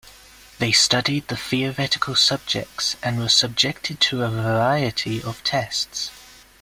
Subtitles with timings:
[0.57, 6.09] They studied theoretical subjects and were subjected to a variety of tests.